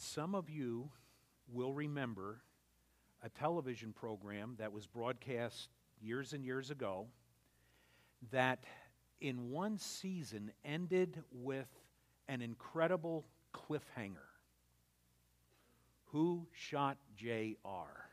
[0.00, 0.90] some of you
[1.52, 2.40] will remember
[3.22, 5.68] a television program that was broadcast
[6.00, 7.06] years and years ago
[8.32, 8.64] that
[9.20, 11.68] in one season ended with
[12.28, 14.16] an incredible cliffhanger.
[16.12, 18.10] Who shot J.R.?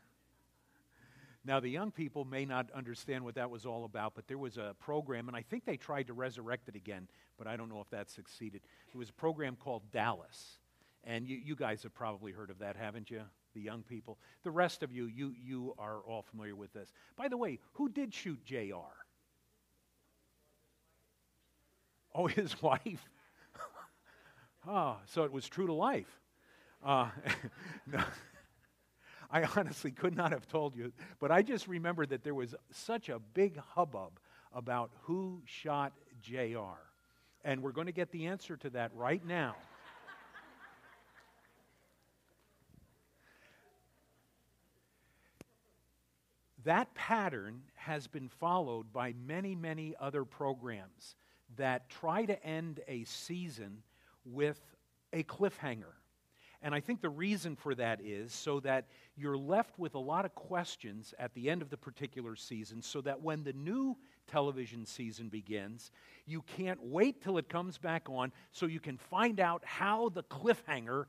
[1.44, 4.58] Now, the young people may not understand what that was all about, but there was
[4.58, 7.08] a program, and I think they tried to resurrect it again,
[7.38, 8.60] but I don't know if that succeeded.
[8.92, 10.57] It was a program called Dallas.
[11.04, 13.22] And you, you guys have probably heard of that, haven't you?
[13.54, 14.18] The young people.
[14.42, 16.92] The rest of you, you, you are all familiar with this.
[17.16, 18.74] By the way, who did shoot JR?
[22.14, 23.08] Oh, his wife.
[24.66, 26.20] oh, so it was true to life.
[26.84, 27.08] Uh,
[27.86, 28.02] no.
[29.30, 33.10] I honestly could not have told you, but I just remember that there was such
[33.10, 34.18] a big hubbub
[34.54, 35.92] about who shot
[36.22, 36.80] JR.
[37.44, 39.56] And we're going to get the answer to that right now.
[46.64, 51.14] That pattern has been followed by many, many other programs
[51.56, 53.82] that try to end a season
[54.24, 54.60] with
[55.12, 55.94] a cliffhanger.
[56.60, 60.24] And I think the reason for that is so that you're left with a lot
[60.24, 64.84] of questions at the end of the particular season, so that when the new television
[64.84, 65.92] season begins,
[66.26, 70.24] you can't wait till it comes back on so you can find out how the
[70.24, 71.04] cliffhanger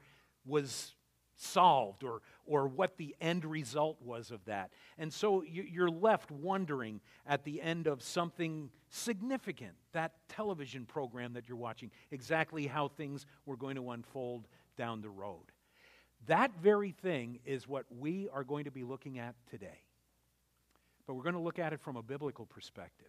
[0.46, 0.94] was
[1.40, 4.72] solved or, or what the end result was of that.
[4.98, 11.48] And so you're left wondering at the end of something significant, that television program that
[11.48, 15.46] you're watching, exactly how things were going to unfold down the road.
[16.28, 19.84] That very thing is what we are going to be looking at today.
[21.08, 23.08] But we're going to look at it from a biblical perspective.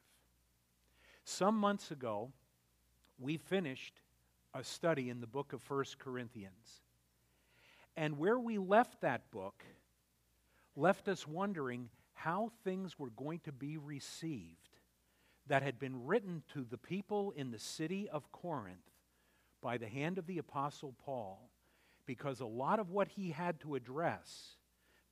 [1.25, 2.31] Some months ago,
[3.19, 4.01] we finished
[4.55, 6.83] a study in the book of 1 Corinthians.
[7.96, 9.64] And where we left that book
[10.77, 14.78] left us wondering how things were going to be received
[15.46, 18.78] that had been written to the people in the city of Corinth
[19.62, 21.51] by the hand of the Apostle Paul,
[22.06, 24.57] because a lot of what he had to address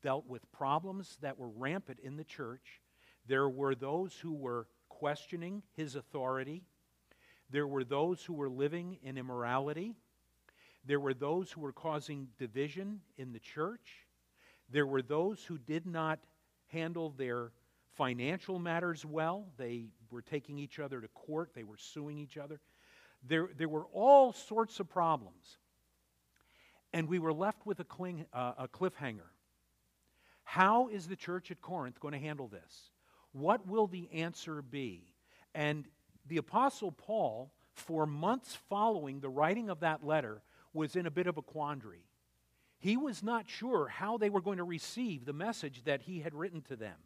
[0.03, 2.81] dealt with problems that were rampant in the church.
[3.27, 6.62] There were those who were questioning his authority,
[7.50, 9.95] there were those who were living in immorality.
[10.88, 14.06] There were those who were causing division in the church.
[14.71, 16.19] There were those who did not
[16.69, 17.53] handle their
[17.99, 19.48] financial matters well.
[19.59, 22.59] They were taking each other to court, they were suing each other.
[23.22, 25.59] There, there were all sorts of problems.
[26.94, 29.28] And we were left with a, cling, uh, a cliffhanger.
[30.44, 32.93] How is the church at Corinth going to handle this?
[33.32, 35.03] What will the answer be?
[35.54, 35.84] And
[36.27, 40.41] the Apostle Paul, for months following the writing of that letter,
[40.78, 42.05] was in a bit of a quandary.
[42.78, 46.34] He was not sure how they were going to receive the message that he had
[46.34, 46.97] written to them.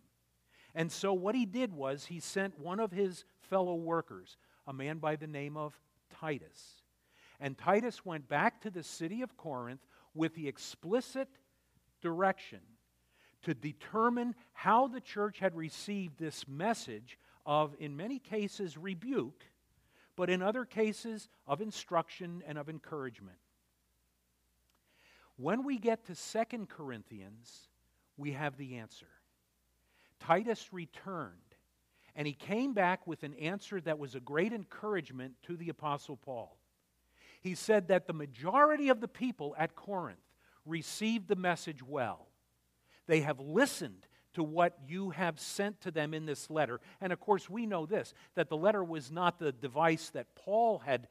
[0.74, 4.98] And so, what he did was he sent one of his fellow workers, a man
[4.98, 5.78] by the name of
[6.20, 6.82] Titus.
[7.40, 9.84] And Titus went back to the city of Corinth
[10.14, 11.28] with the explicit
[12.00, 12.60] direction
[13.42, 19.44] to determine how the church had received this message of, in many cases, rebuke,
[20.14, 23.38] but in other cases, of instruction and of encouragement.
[25.36, 27.68] When we get to Second Corinthians,
[28.16, 29.08] we have the answer.
[30.20, 31.32] Titus returned,
[32.14, 36.16] and he came back with an answer that was a great encouragement to the Apostle
[36.16, 36.56] Paul.
[37.40, 40.20] He said that the majority of the people at Corinth
[40.64, 42.28] received the message well.
[43.06, 46.80] They have listened to what you have sent to them in this letter.
[47.00, 50.78] And of course, we know this that the letter was not the device that Paul
[50.78, 51.08] had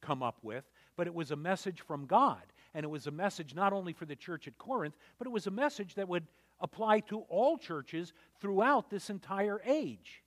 [0.00, 0.64] come up with,
[0.96, 2.42] but it was a message from God.
[2.74, 5.46] And it was a message not only for the church at Corinth, but it was
[5.46, 6.26] a message that would
[6.60, 10.22] apply to all churches throughout this entire age.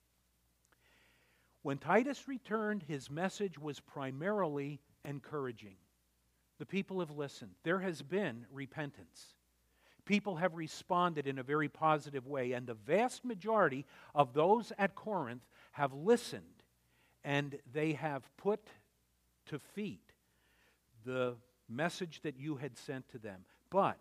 [1.62, 5.76] When Titus returned, his message was primarily encouraging.
[6.58, 7.52] The people have listened.
[7.62, 9.34] There has been repentance.
[10.04, 13.84] People have responded in a very positive way, and the vast majority
[14.14, 16.44] of those at Corinth have listened
[17.24, 18.60] and they have put
[19.46, 20.12] to feet
[21.04, 21.36] the
[21.68, 23.44] message that you had sent to them.
[23.70, 23.98] But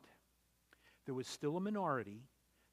[1.06, 2.24] there was still a minority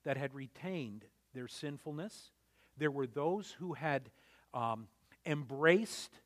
[0.05, 1.05] that had retained
[1.35, 2.31] their sinfulness.
[2.76, 4.11] There were those who had
[4.52, 4.88] um,
[5.26, 6.20] embraced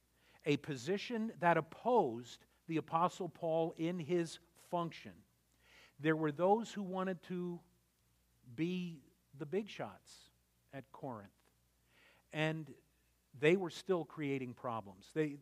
[0.45, 4.39] a position that opposed the Apostle Paul in his
[4.71, 5.13] function.
[6.01, 7.61] There were those who wanted to
[8.55, 9.01] be
[9.39, 10.13] the big shots
[10.73, 11.31] at Corinth.
[12.33, 12.73] And
[13.41, 15.07] they were still creating problems.
[15.15, 15.37] They,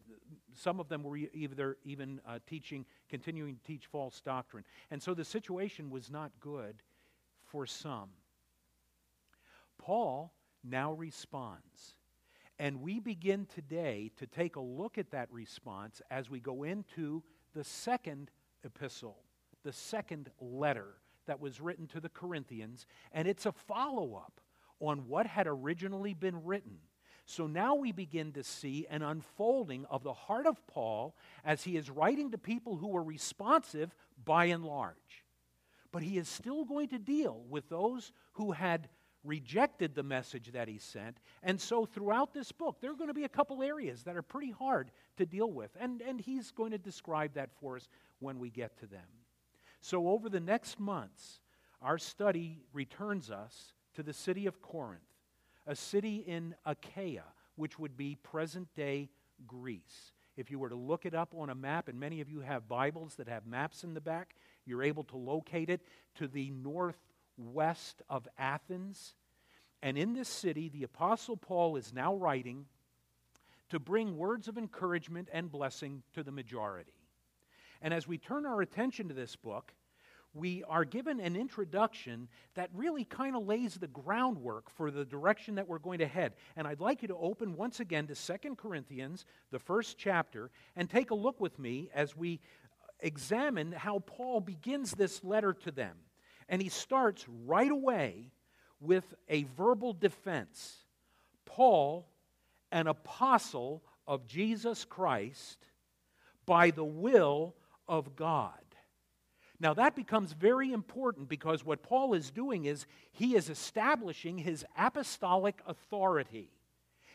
[0.54, 4.64] some of them were either even uh, teaching, continuing to teach false doctrine.
[4.90, 6.82] And so the situation was not good
[7.44, 8.10] for some.
[9.78, 10.32] Paul
[10.64, 11.94] now responds.
[12.58, 17.22] And we begin today to take a look at that response as we go into
[17.54, 18.30] the second
[18.64, 19.18] epistle,
[19.62, 20.94] the second letter
[21.26, 22.86] that was written to the Corinthians.
[23.12, 24.40] And it's a follow up
[24.80, 26.78] on what had originally been written.
[27.26, 31.76] So now we begin to see an unfolding of the heart of Paul as he
[31.76, 33.94] is writing to people who were responsive
[34.24, 35.24] by and large.
[35.90, 38.88] But he is still going to deal with those who had
[39.24, 41.18] rejected the message that he sent.
[41.42, 44.22] And so throughout this book, there are going to be a couple areas that are
[44.22, 45.70] pretty hard to deal with.
[45.80, 47.88] And, and he's going to describe that for us
[48.20, 49.06] when we get to them.
[49.80, 51.40] So over the next months,
[51.82, 55.02] our study returns us to the city of Corinth,
[55.66, 57.24] a city in Achaia,
[57.56, 59.08] which would be present day
[59.46, 60.12] Greece.
[60.36, 62.68] If you were to look it up on a map, and many of you have
[62.68, 64.34] Bibles that have maps in the back,
[64.66, 65.80] you're able to locate it
[66.16, 69.14] to the northwest of Athens.
[69.82, 72.66] And in this city, the Apostle Paul is now writing
[73.70, 76.92] to bring words of encouragement and blessing to the majority.
[77.82, 79.72] And as we turn our attention to this book,
[80.36, 85.54] we are given an introduction that really kind of lays the groundwork for the direction
[85.54, 86.34] that we're going to head.
[86.56, 90.88] And I'd like you to open once again to Second Corinthians, the first chapter, and
[90.90, 95.70] take a look with me as we uh, examine how Paul begins this letter to
[95.70, 95.96] them.
[96.48, 98.30] And he starts right away
[98.78, 100.84] with a verbal defense.
[101.46, 102.06] Paul,
[102.70, 105.58] an apostle of Jesus Christ,
[106.44, 107.54] by the will
[107.88, 108.65] of God.
[109.58, 114.64] Now, that becomes very important because what Paul is doing is he is establishing his
[114.76, 116.50] apostolic authority.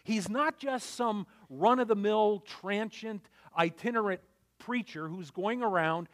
[0.03, 4.21] He's not just some run of the mill, transient, itinerant
[4.57, 6.09] preacher who's going around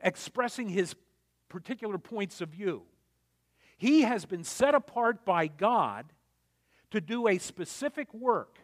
[0.00, 0.94] expressing his
[1.48, 2.82] particular points of view.
[3.76, 6.12] He has been set apart by God
[6.90, 8.58] to do a specific work,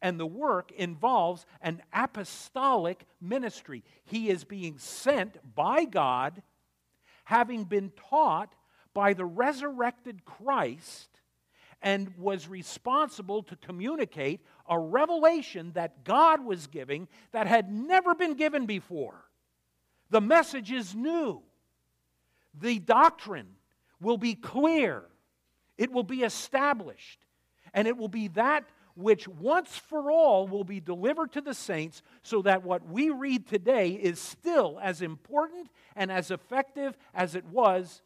[0.00, 3.82] and the work involves an apostolic ministry.
[4.04, 6.42] He is being sent by God,
[7.24, 8.54] having been taught
[8.94, 11.08] by the resurrected Christ,
[11.80, 18.34] and was responsible to communicate a revelation that God was giving that had never been
[18.34, 19.24] given before.
[20.10, 21.42] The message is new
[22.60, 23.46] the doctrine
[24.00, 25.04] will be clear,
[25.76, 27.24] it will be established,
[27.72, 28.68] and it will be that
[28.98, 33.46] which once for all will be delivered to the saints so that what we read
[33.46, 38.02] today is still as important and as effective as it was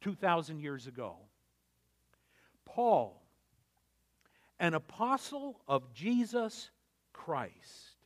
[0.00, 1.16] 2,000 years ago.
[2.64, 3.20] Paul,
[4.60, 6.70] an apostle of Jesus
[7.12, 7.96] Christ,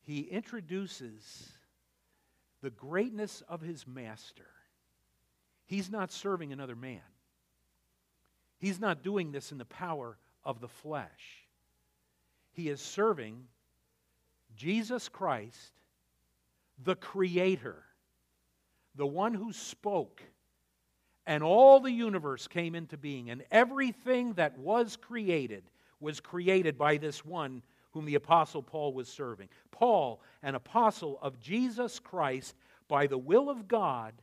[0.00, 1.52] he introduces
[2.62, 4.48] the greatness of his master.
[5.66, 7.02] He's not serving another man.
[8.58, 11.46] He's not doing this in the power of the flesh.
[12.52, 13.44] He is serving
[14.56, 15.72] Jesus Christ,
[16.82, 17.82] the Creator,
[18.96, 20.22] the one who spoke,
[21.26, 25.64] and all the universe came into being, and everything that was created
[26.00, 29.48] was created by this one whom the Apostle Paul was serving.
[29.70, 32.54] Paul, an apostle of Jesus Christ
[32.88, 34.14] by the will of God,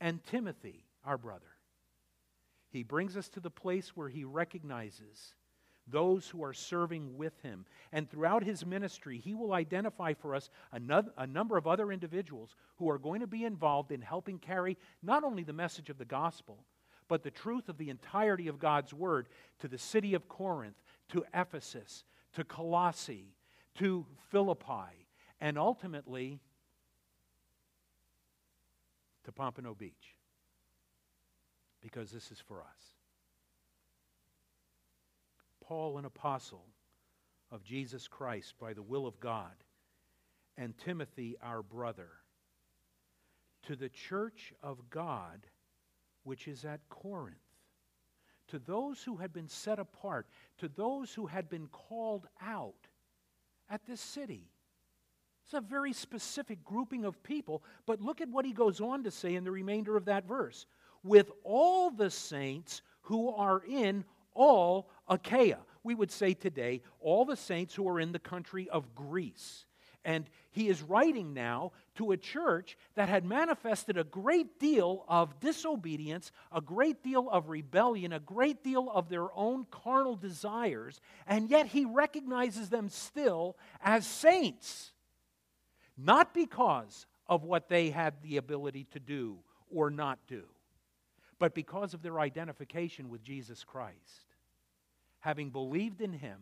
[0.00, 1.53] and Timothy, our brother.
[2.74, 5.36] He brings us to the place where he recognizes
[5.86, 7.66] those who are serving with him.
[7.92, 12.56] And throughout his ministry, he will identify for us another, a number of other individuals
[12.78, 16.04] who are going to be involved in helping carry not only the message of the
[16.04, 16.64] gospel,
[17.06, 19.28] but the truth of the entirety of God's word
[19.60, 22.02] to the city of Corinth, to Ephesus,
[22.32, 23.36] to Colossae,
[23.76, 25.06] to Philippi,
[25.40, 26.40] and ultimately
[29.22, 30.16] to Pompano Beach.
[31.84, 32.80] Because this is for us.
[35.62, 36.64] Paul, an apostle
[37.52, 39.52] of Jesus Christ by the will of God,
[40.56, 42.08] and Timothy, our brother,
[43.66, 45.46] to the church of God
[46.24, 47.36] which is at Corinth
[48.48, 50.26] to those who had been set apart,
[50.58, 52.88] to those who had been called out
[53.70, 54.50] at this city.
[55.44, 59.10] It's a very specific grouping of people, but look at what he goes on to
[59.10, 60.66] say in the remainder of that verse.
[61.04, 65.58] With all the saints who are in all Achaia.
[65.82, 69.66] We would say today, all the saints who are in the country of Greece.
[70.04, 75.40] And he is writing now to a church that had manifested a great deal of
[75.40, 81.48] disobedience, a great deal of rebellion, a great deal of their own carnal desires, and
[81.48, 84.92] yet he recognizes them still as saints.
[85.96, 89.38] Not because of what they had the ability to do
[89.70, 90.44] or not do,
[91.38, 94.26] but because of their identification with Jesus Christ.
[95.20, 96.38] Having believed in him,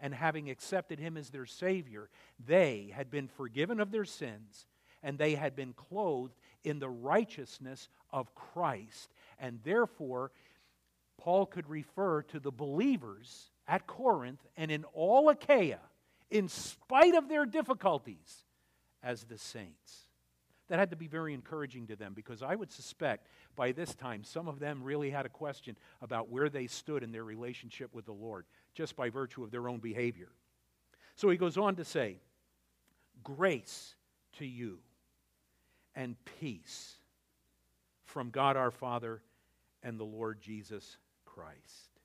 [0.00, 2.08] and having accepted him as their Savior,
[2.46, 4.66] they had been forgiven of their sins
[5.02, 6.34] and they had been clothed
[6.64, 9.12] in the righteousness of Christ.
[9.38, 10.32] And therefore,
[11.18, 15.80] Paul could refer to the believers at Corinth and in all Achaia,
[16.30, 18.44] in spite of their difficulties,
[19.02, 20.07] as the saints.
[20.68, 24.22] That had to be very encouraging to them because I would suspect by this time
[24.22, 28.04] some of them really had a question about where they stood in their relationship with
[28.04, 28.44] the Lord
[28.74, 30.28] just by virtue of their own behavior.
[31.16, 32.20] So he goes on to say,
[33.24, 33.94] Grace
[34.38, 34.78] to you
[35.94, 36.94] and peace
[38.04, 39.22] from God our Father
[39.82, 41.98] and the Lord Jesus Christ.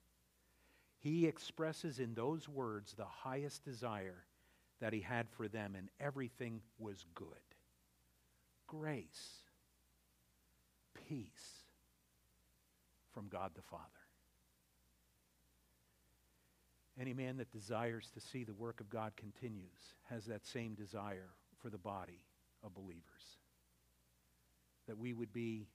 [0.99, 4.23] He expresses in those words the highest desire
[4.79, 7.27] that he had for them, and everything was good.
[8.79, 9.43] Grace,
[11.07, 11.27] peace
[13.13, 13.83] from God the Father.
[16.99, 21.29] Any man that desires to see the work of God continues has that same desire
[21.61, 22.25] for the body
[22.63, 23.37] of believers.
[24.87, 25.67] That we would be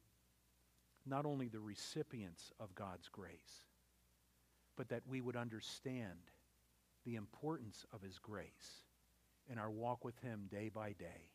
[1.07, 3.65] not only the recipients of God's grace,
[4.77, 6.19] but that we would understand
[7.05, 8.83] the importance of His grace
[9.49, 11.31] in our walk with Him day by day.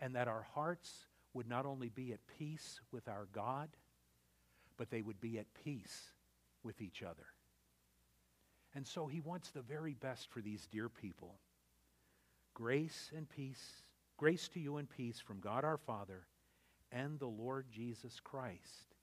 [0.00, 3.68] And that our hearts would not only be at peace with our God,
[4.76, 6.12] but they would be at peace
[6.62, 7.26] with each other.
[8.74, 11.34] And so he wants the very best for these dear people.
[12.54, 13.82] Grace and peace,
[14.16, 16.26] grace to you and peace from God our Father
[16.92, 18.94] and the Lord Jesus Christ.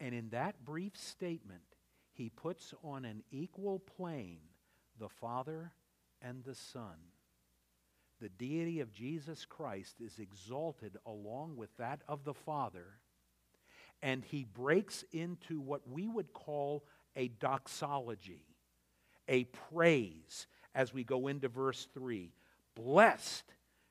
[0.00, 1.62] And in that brief statement,
[2.12, 4.40] he puts on an equal plane
[4.98, 5.72] the Father
[6.22, 6.96] and the Son.
[8.24, 12.86] The deity of Jesus Christ is exalted along with that of the Father,
[14.00, 18.46] and he breaks into what we would call a doxology
[19.28, 22.32] a praise as we go into verse 3.
[22.74, 23.44] Blessed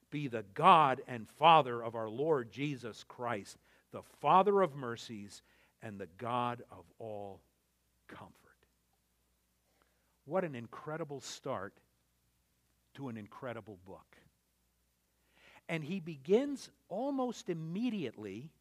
[0.10, 3.60] be the God and Father of our Lord Jesus Christ,
[3.92, 5.44] the Father of mercies
[5.84, 7.40] and the God of all
[8.08, 8.34] comfort.
[10.26, 11.76] What an incredible start
[12.96, 14.18] to an incredible book.
[15.74, 18.52] And he begins almost immediately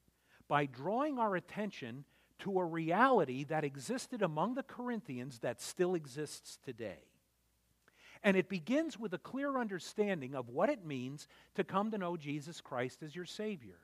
[0.49, 2.07] by drawing our attention
[2.38, 7.04] to a reality that existed among the Corinthians that still exists today.
[8.23, 12.16] And it begins with a clear understanding of what it means to come to know
[12.16, 13.76] Jesus Christ as your Savior.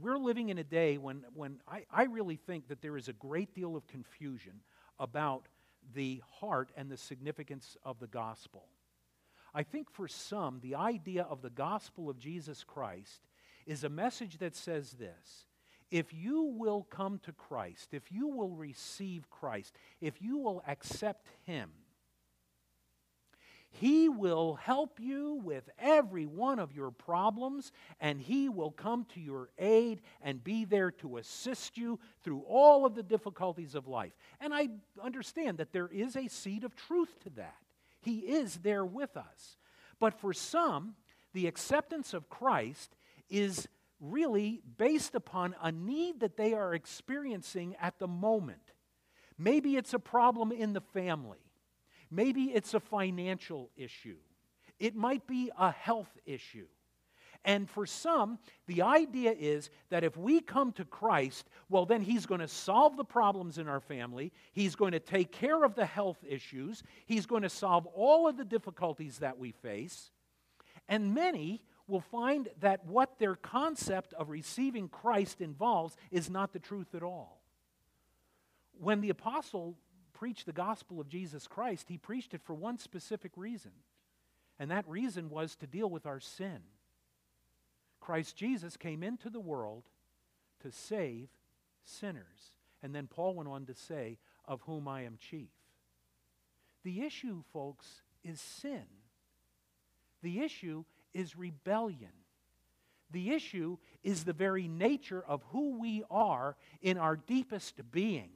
[0.00, 3.12] We're living in a day when, when I, I really think that there is a
[3.12, 4.54] great deal of confusion
[4.98, 5.46] about
[5.94, 8.64] the heart and the significance of the gospel.
[9.56, 13.22] I think for some, the idea of the gospel of Jesus Christ
[13.66, 15.46] is a message that says this
[15.90, 21.30] if you will come to Christ, if you will receive Christ, if you will accept
[21.44, 21.70] Him,
[23.70, 29.20] He will help you with every one of your problems, and He will come to
[29.20, 34.12] your aid and be there to assist you through all of the difficulties of life.
[34.38, 34.68] And I
[35.02, 37.56] understand that there is a seed of truth to that.
[38.06, 39.56] He is there with us.
[39.98, 40.94] But for some,
[41.32, 42.94] the acceptance of Christ
[43.28, 43.66] is
[43.98, 48.72] really based upon a need that they are experiencing at the moment.
[49.36, 51.50] Maybe it's a problem in the family.
[52.08, 54.18] Maybe it's a financial issue.
[54.78, 56.68] It might be a health issue.
[57.46, 62.26] And for some, the idea is that if we come to Christ, well, then He's
[62.26, 64.32] going to solve the problems in our family.
[64.52, 66.82] He's going to take care of the health issues.
[67.06, 70.10] He's going to solve all of the difficulties that we face.
[70.88, 76.58] And many will find that what their concept of receiving Christ involves is not the
[76.58, 77.40] truth at all.
[78.72, 79.78] When the apostle
[80.12, 83.70] preached the gospel of Jesus Christ, he preached it for one specific reason,
[84.58, 86.58] and that reason was to deal with our sin.
[88.06, 89.82] Christ Jesus came into the world
[90.62, 91.28] to save
[91.82, 92.54] sinners.
[92.80, 95.50] And then Paul went on to say, Of whom I am chief.
[96.84, 98.84] The issue, folks, is sin.
[100.22, 100.84] The issue
[101.14, 102.12] is rebellion.
[103.10, 108.30] The issue is the very nature of who we are in our deepest being.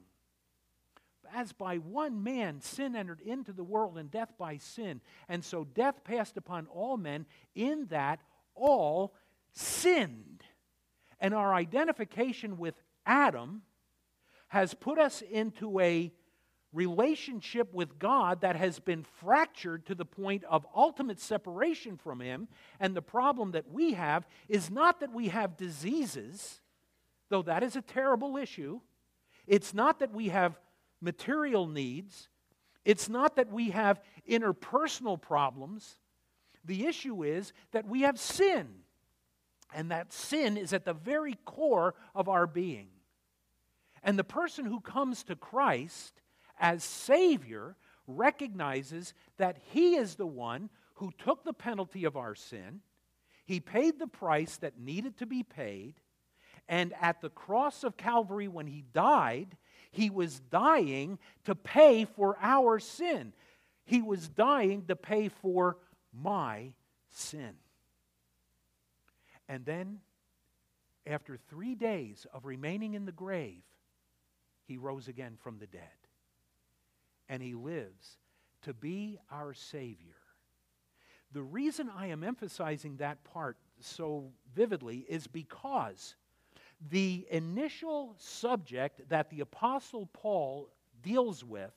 [1.33, 4.99] as by one man sin entered into the world, and death by sin,
[5.29, 7.25] and so death passed upon all men,
[7.55, 8.19] in that
[8.53, 9.13] all
[9.53, 10.43] sinned.
[11.19, 13.61] And our identification with Adam
[14.47, 16.11] has put us into a
[16.73, 22.47] relationship with God that has been fractured to the point of ultimate separation from Him.
[22.79, 26.61] And the problem that we have is not that we have diseases,
[27.29, 28.79] though that is a terrible issue.
[29.47, 30.59] It's not that we have
[31.01, 32.29] material needs.
[32.85, 35.97] It's not that we have interpersonal problems.
[36.63, 38.69] The issue is that we have sin.
[39.73, 42.89] And that sin is at the very core of our being.
[44.03, 46.21] And the person who comes to Christ
[46.61, 47.75] as Savior,
[48.07, 52.81] recognizes that He is the one who took the penalty of our sin.
[53.45, 55.95] He paid the price that needed to be paid.
[56.69, 59.57] And at the cross of Calvary, when He died,
[59.91, 63.33] He was dying to pay for our sin.
[63.83, 65.77] He was dying to pay for
[66.13, 66.73] my
[67.09, 67.55] sin.
[69.51, 69.99] And then,
[71.05, 73.63] after three days of remaining in the grave,
[74.63, 75.81] he rose again from the dead
[77.27, 78.17] and He lives
[78.61, 80.15] to be our Savior.
[81.33, 86.15] The reason I am emphasizing that part so vividly is because
[86.89, 90.69] the initial subject that the Apostle Paul
[91.01, 91.73] deals with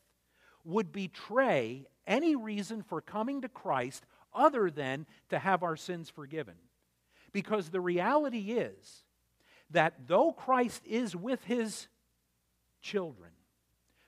[0.65, 6.55] would betray any reason for coming to Christ other than to have our sins forgiven.
[7.35, 9.05] Because the reality is
[9.71, 11.89] that though Christ is with his
[12.81, 13.33] children,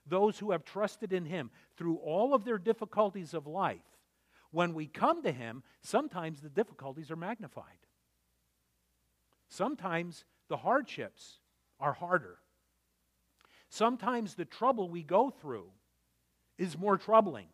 [0.07, 3.83] those who have trusted in Him through all of their difficulties of life,
[4.53, 7.65] when we come to Him, sometimes the difficulties are magnified.
[9.49, 11.41] Sometimes the hardships
[11.81, 12.39] are harder.
[13.69, 15.67] Sometimes the trouble we go through
[16.57, 17.49] is more troubling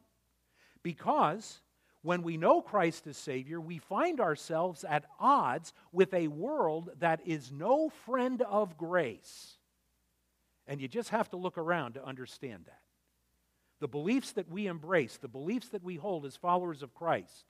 [0.83, 1.61] because
[2.03, 7.21] when we know Christ as Savior, we find ourselves at odds with a world that
[7.25, 9.57] is no friend of grace.
[10.67, 12.81] And you just have to look around to understand that.
[13.81, 17.47] The beliefs that we embrace, the beliefs that we hold as followers of Christ,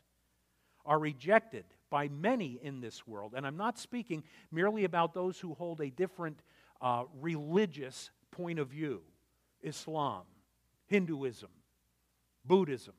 [0.85, 3.35] are rejected by many in this world.
[3.37, 6.41] And I'm not speaking merely about those who hold a different
[6.81, 9.03] uh, religious point of view
[9.63, 10.23] Islam,
[10.87, 11.51] Hinduism,
[12.45, 12.95] Buddhism.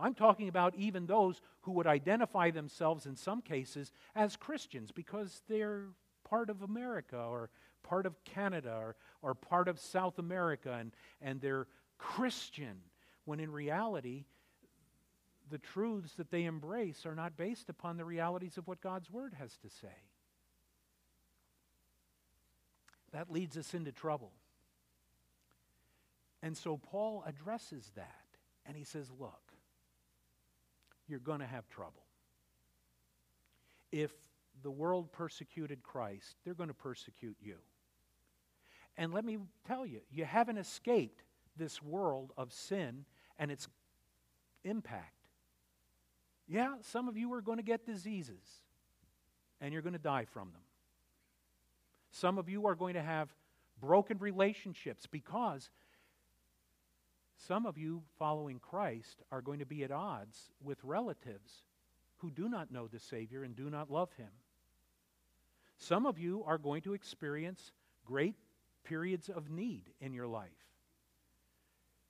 [0.00, 5.42] I'm talking about even those who would identify themselves in some cases as Christians because
[5.48, 5.88] they're
[6.24, 7.50] part of America or
[7.82, 11.66] part of Canada or, or part of South America and, and they're
[11.98, 12.76] Christian,
[13.24, 14.24] when in reality,
[15.50, 19.34] the truths that they embrace are not based upon the realities of what God's Word
[19.38, 19.88] has to say.
[23.12, 24.32] That leads us into trouble.
[26.42, 28.24] And so Paul addresses that
[28.64, 29.49] and he says, Look,
[31.10, 32.04] you're going to have trouble.
[33.92, 34.12] If
[34.62, 37.56] the world persecuted Christ, they're going to persecute you.
[38.96, 41.22] And let me tell you, you haven't escaped
[41.56, 43.04] this world of sin
[43.38, 43.68] and its
[44.64, 45.14] impact.
[46.46, 48.60] Yeah, some of you are going to get diseases
[49.60, 50.62] and you're going to die from them.
[52.10, 53.32] Some of you are going to have
[53.80, 55.70] broken relationships because
[57.46, 61.62] some of you following Christ are going to be at odds with relatives
[62.18, 64.28] who do not know the Savior and do not love Him.
[65.78, 67.72] Some of you are going to experience
[68.04, 68.34] great
[68.84, 70.50] periods of need in your life.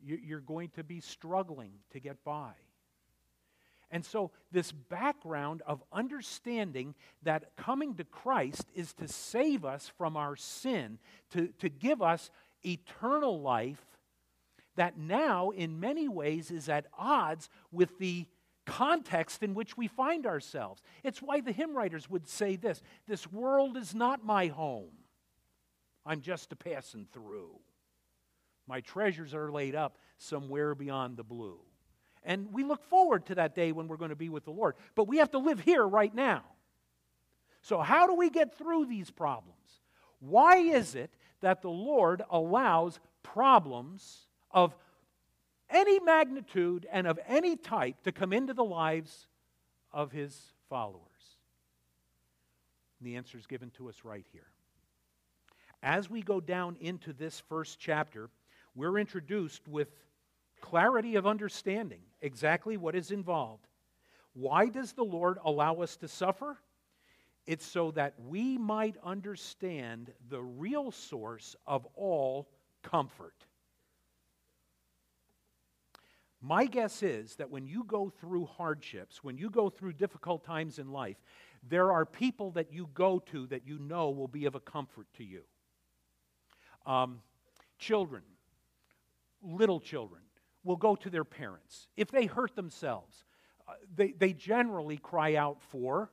[0.03, 2.53] You're going to be struggling to get by.
[3.93, 10.17] And so, this background of understanding that coming to Christ is to save us from
[10.17, 10.99] our sin,
[11.33, 12.31] to, to give us
[12.65, 13.85] eternal life,
[14.77, 18.27] that now, in many ways, is at odds with the
[18.67, 20.83] context in which we find ourselves.
[21.03, 24.93] It's why the hymn writers would say this This world is not my home.
[26.07, 27.59] I'm just a passing through.
[28.67, 31.59] My treasures are laid up somewhere beyond the blue.
[32.23, 34.77] And we look forward to that day when we're going to be with the Lord.
[34.95, 36.45] But we have to live here right now.
[37.63, 39.57] So, how do we get through these problems?
[40.21, 44.75] Why is it that the Lord allows problems of
[45.69, 49.27] any magnitude and of any type to come into the lives
[49.93, 51.01] of his followers?
[52.99, 54.47] And the answer is given to us right here.
[55.83, 58.29] As we go down into this first chapter,
[58.75, 59.89] we're introduced with
[60.61, 63.67] clarity of understanding exactly what is involved.
[64.35, 66.59] Why does the Lord allow us to suffer?
[67.47, 72.49] It's so that we might understand the real source of all
[72.83, 73.35] comfort.
[76.41, 80.79] My guess is that when you go through hardships, when you go through difficult times
[80.79, 81.19] in life,
[81.69, 85.07] there are people that you go to that you know will be of a comfort
[85.19, 85.43] to you.
[86.87, 87.21] Um,
[87.79, 88.23] children,
[89.43, 90.23] little children,
[90.65, 91.89] will go to their parents.
[91.97, 93.25] If they hurt themselves,
[93.69, 96.11] uh, they, they generally cry out for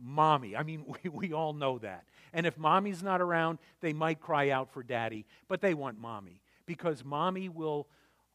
[0.00, 0.56] mommy.
[0.56, 2.04] I mean, we, we all know that.
[2.32, 6.42] And if mommy's not around, they might cry out for daddy, but they want mommy
[6.66, 7.88] because mommy will,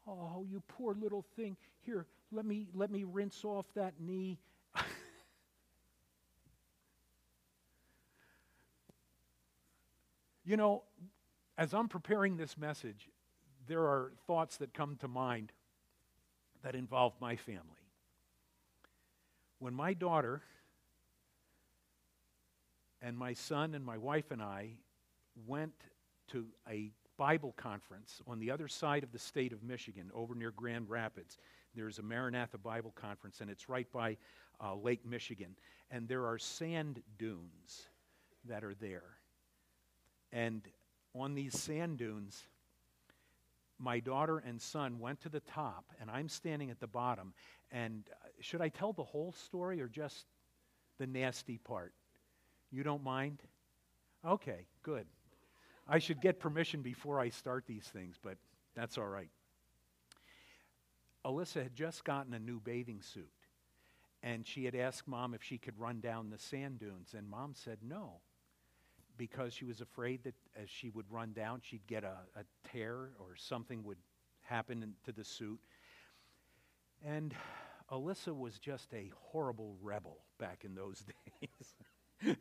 [0.08, 1.58] oh, you poor little thing.
[1.82, 4.40] Here, let me, let me rinse off that knee.
[10.46, 10.84] you know,
[11.58, 13.10] as I'm preparing this message,
[13.68, 15.52] there are thoughts that come to mind
[16.64, 17.62] that involve my family.
[19.60, 20.42] When my daughter
[23.02, 24.72] and my son and my wife and I
[25.46, 25.74] went
[26.30, 30.52] to a Bible conference on the other side of the state of Michigan, over near
[30.52, 31.38] Grand Rapids.
[31.76, 34.18] There's a Maranatha Bible Conference, and it's right by
[34.64, 35.56] uh, Lake Michigan.
[35.92, 37.88] And there are sand dunes
[38.46, 39.18] that are there.
[40.32, 40.62] And
[41.16, 42.44] on these sand dunes,
[43.80, 47.34] my daughter and son went to the top, and I'm standing at the bottom.
[47.72, 50.26] And uh, should I tell the whole story or just
[51.00, 51.94] the nasty part?
[52.72, 53.40] You don't mind?
[54.26, 55.06] Okay, good.
[55.88, 58.38] I should get permission before I start these things, but
[58.76, 59.30] that's all right.
[61.26, 63.32] Alyssa had just gotten a new bathing suit,
[64.22, 67.54] and she had asked mom if she could run down the sand dunes, and mom
[67.56, 68.22] said no
[69.18, 73.10] because she was afraid that as she would run down, she'd get a, a tear
[73.20, 73.98] or something would
[74.42, 75.60] happen to the suit.
[77.06, 77.34] And
[77.92, 81.04] Alyssa was just a horrible rebel back in those
[81.42, 81.76] days.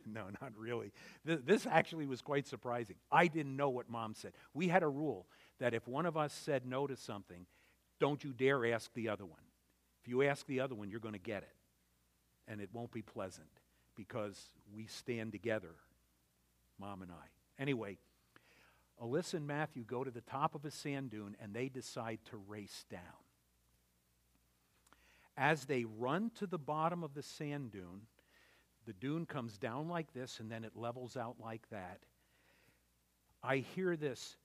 [0.05, 0.91] no, not really.
[1.25, 2.95] Th- this actually was quite surprising.
[3.11, 4.33] I didn't know what mom said.
[4.53, 5.27] We had a rule
[5.59, 7.45] that if one of us said no to something,
[7.99, 9.39] don't you dare ask the other one.
[10.01, 11.55] If you ask the other one, you're going to get it.
[12.47, 13.47] And it won't be pleasant
[13.95, 14.37] because
[14.75, 15.75] we stand together
[16.79, 17.61] mom and I.
[17.61, 17.97] Anyway,
[19.01, 22.37] Alyssa and Matthew go to the top of a sand dune and they decide to
[22.37, 22.99] race down.
[25.35, 28.01] As they run to the bottom of the sand dune,
[28.85, 31.99] the dune comes down like this and then it levels out like that.
[33.43, 34.37] I hear this,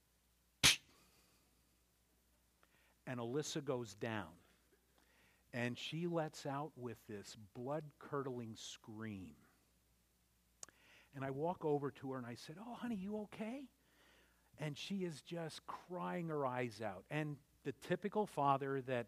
[3.06, 4.26] and Alyssa goes down.
[5.54, 9.34] And she lets out with this blood curdling scream.
[11.16, 13.62] And I walk over to her and I said, Oh, honey, you okay?
[14.60, 17.04] And she is just crying her eyes out.
[17.10, 19.06] And the typical father that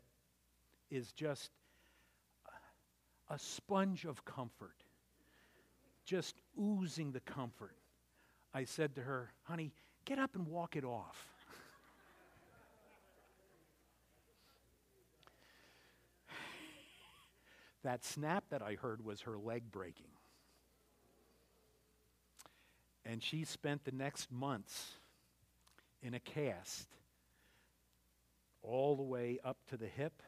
[0.90, 1.50] is just
[3.28, 4.82] a sponge of comfort,
[6.04, 7.76] just oozing the comfort.
[8.52, 9.72] I said to her, honey,
[10.04, 11.26] get up and walk it off.
[17.84, 20.06] that snap that I heard was her leg breaking.
[23.04, 24.92] And she spent the next months
[26.02, 26.88] in a cast
[28.62, 30.22] all the way up to the hip.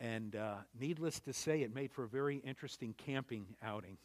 [0.00, 3.98] And uh, needless to say, it made for a very interesting camping outing.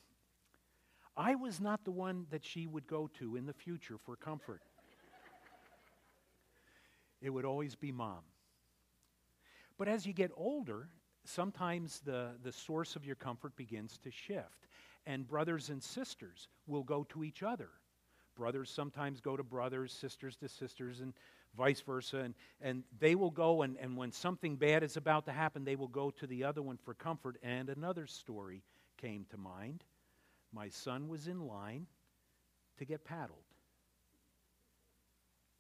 [1.16, 4.62] I was not the one that she would go to in the future for comfort.
[7.22, 8.24] it would always be mom.
[9.78, 10.90] But as you get older,
[11.26, 14.68] sometimes the, the source of your comfort begins to shift
[15.06, 17.70] and brothers and sisters will go to each other.
[18.36, 21.14] Brothers sometimes go to brothers, sisters to sisters, and
[21.56, 22.18] vice versa.
[22.18, 25.76] And, and they will go, and, and when something bad is about to happen, they
[25.76, 27.38] will go to the other one for comfort.
[27.44, 28.64] And another story
[28.98, 29.84] came to mind.
[30.54, 31.88] My son was in line
[32.78, 33.40] to get paddled.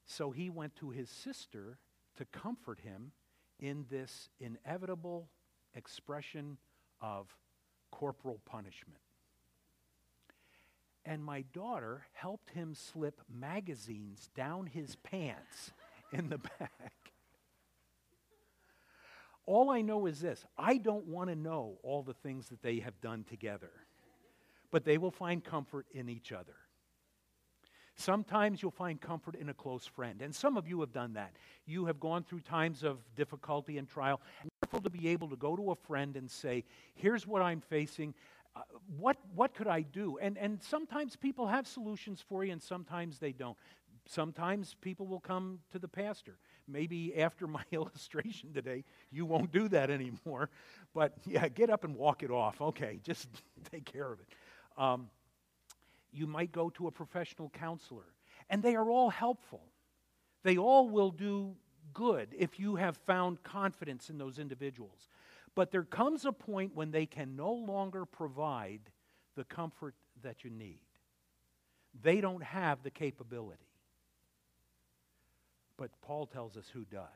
[0.05, 1.79] So he went to his sister
[2.17, 3.11] to comfort him
[3.59, 5.29] in this inevitable
[5.73, 6.57] expression
[7.01, 7.35] of
[7.91, 8.99] corporal punishment
[11.05, 15.71] and my daughter helped him slip magazines down his pants
[16.11, 16.93] in the back.
[19.45, 22.79] All I know is this I don't want to know all the things that they
[22.79, 23.71] have done together,
[24.73, 26.55] but they will find comfort in each other.
[27.95, 31.33] Sometimes you'll find comfort in a close friend, and some of you have done that.
[31.67, 34.19] You have gone through times of difficulty and trial.
[34.63, 36.63] Wonderful to be able to go to a friend and say,
[36.95, 38.15] Here's what I'm facing
[38.55, 38.61] uh,
[38.99, 40.17] what, what could I do?
[40.21, 43.57] And, and sometimes people have solutions for you, and sometimes they don't.
[44.05, 46.37] Sometimes people will come to the pastor.
[46.67, 50.49] Maybe after my illustration today, you won't do that anymore.
[50.93, 52.61] But yeah, get up and walk it off.
[52.61, 53.27] Okay, just
[53.71, 54.27] take care of it.
[54.77, 55.09] Um,
[56.11, 58.05] you might go to a professional counselor,
[58.49, 59.63] and they are all helpful.
[60.43, 61.55] They all will do
[61.93, 65.09] good if you have found confidence in those individuals.
[65.55, 68.81] But there comes a point when they can no longer provide
[69.35, 70.79] the comfort that you need.
[72.01, 73.59] They don't have the capability.
[75.77, 77.07] But Paul tells us who does.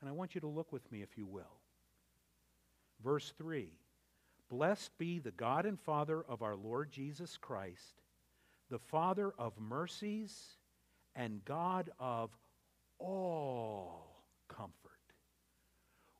[0.00, 1.60] And I want you to look with me, if you will.
[3.02, 3.70] Verse 3
[4.48, 8.02] Blessed be the God and Father of our Lord Jesus Christ,
[8.70, 10.56] the Father of mercies
[11.14, 12.30] and God of
[12.98, 14.72] all comfort.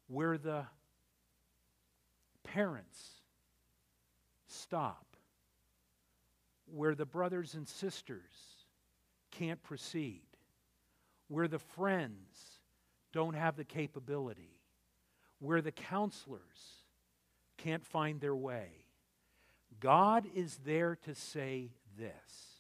[0.09, 0.65] Where the
[2.43, 3.21] parents
[4.49, 5.17] stop,
[6.67, 8.65] where the brothers and sisters
[9.31, 10.23] can't proceed,
[11.29, 12.61] where the friends
[13.13, 14.61] don't have the capability,
[15.39, 16.86] where the counselors
[17.57, 18.69] can't find their way.
[19.81, 22.57] God is there to say this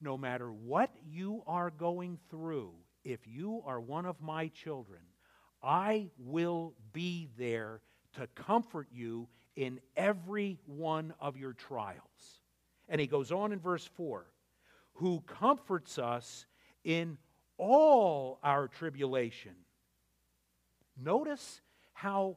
[0.00, 2.72] no matter what you are going through,
[3.04, 5.00] if you are one of my children,
[5.62, 7.80] I will be there
[8.14, 12.40] to comfort you in every one of your trials.
[12.88, 14.26] And he goes on in verse 4
[14.94, 16.46] who comforts us
[16.84, 17.18] in
[17.58, 19.54] all our tribulation.
[20.98, 21.60] Notice
[21.92, 22.36] how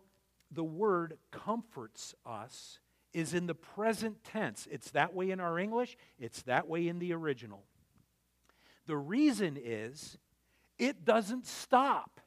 [0.51, 2.79] the word comforts us
[3.13, 4.67] is in the present tense.
[4.71, 7.63] It's that way in our English, it's that way in the original.
[8.87, 10.17] The reason is
[10.77, 12.19] it doesn't stop.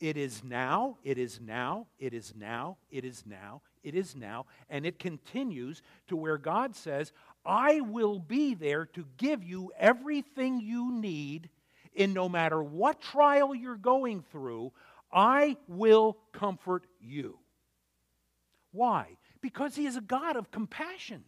[0.00, 4.46] It is now, it is now, it is now, it is now, it is now,
[4.70, 7.12] and it continues to where God says,
[7.44, 11.50] I will be there to give you everything you need
[11.94, 14.72] in no matter what trial you're going through.
[15.12, 17.38] I will comfort you.
[18.72, 19.16] Why?
[19.40, 21.24] Because He is a God of compassion.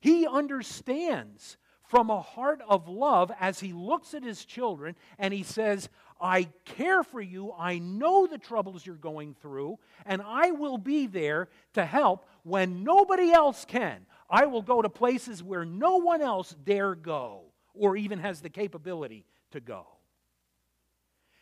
[0.00, 5.42] He understands from a heart of love as He looks at His children and He
[5.42, 5.88] says,
[6.20, 7.52] I care for you.
[7.56, 12.84] I know the troubles you're going through, and I will be there to help when
[12.84, 14.06] nobody else can.
[14.28, 17.42] I will go to places where no one else dare go
[17.74, 19.86] or even has the capability to go.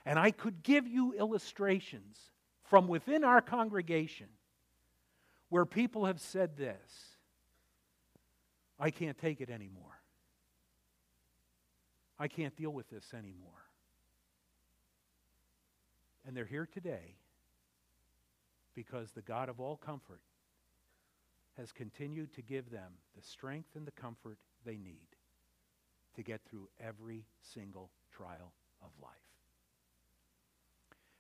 [0.05, 2.19] And I could give you illustrations
[2.65, 4.29] from within our congregation
[5.49, 7.17] where people have said this
[8.79, 10.01] I can't take it anymore.
[12.19, 13.51] I can't deal with this anymore.
[16.27, 17.17] And they're here today
[18.75, 20.21] because the God of all comfort
[21.57, 25.07] has continued to give them the strength and the comfort they need
[26.17, 29.13] to get through every single trial of life.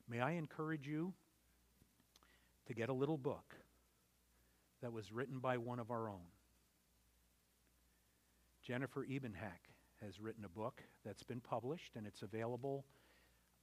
[0.08, 1.12] May I encourage you
[2.66, 3.54] to get a little book
[4.82, 6.26] that was written by one of our own.
[8.62, 9.68] Jennifer Ebenhack
[10.02, 12.84] has written a book that's been published and it's available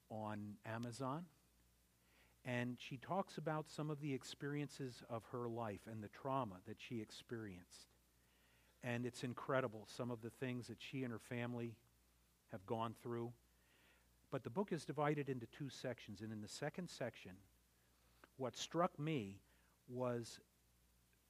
[0.09, 1.25] on Amazon.
[2.43, 6.77] And she talks about some of the experiences of her life and the trauma that
[6.79, 7.87] she experienced.
[8.83, 11.75] And it's incredible, some of the things that she and her family
[12.51, 13.31] have gone through.
[14.31, 16.21] But the book is divided into two sections.
[16.21, 17.33] And in the second section,
[18.41, 19.39] what struck me
[19.87, 20.39] was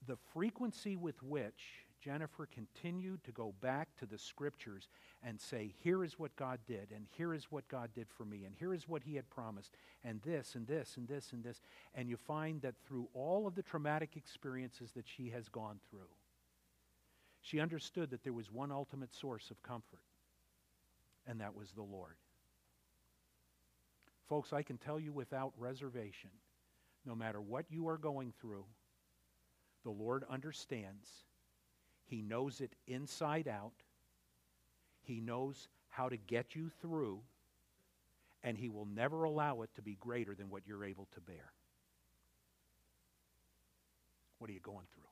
[0.07, 4.87] the frequency with which Jennifer continued to go back to the scriptures
[5.21, 8.45] and say, here is what God did, and here is what God did for me,
[8.45, 9.71] and here is what He had promised,
[10.05, 11.59] and this, and this, and this, and this.
[11.93, 16.09] And you find that through all of the traumatic experiences that she has gone through,
[17.41, 19.99] she understood that there was one ultimate source of comfort,
[21.27, 22.15] and that was the Lord.
[24.29, 26.29] Folks, I can tell you without reservation
[27.05, 28.65] no matter what you are going through,
[29.83, 31.07] the Lord understands.
[32.05, 33.73] He knows it inside out.
[35.01, 37.19] He knows how to get you through,
[38.43, 41.51] and He will never allow it to be greater than what you're able to bear.
[44.37, 45.03] What are you going through?